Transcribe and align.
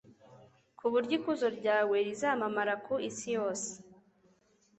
ku 0.77 0.85
buryo 0.91 1.13
ikuzo 1.19 1.47
ryawe 1.57 1.97
rizamamara 2.07 2.73
ku 2.85 2.93
isi 3.09 3.27
yose 3.37 3.69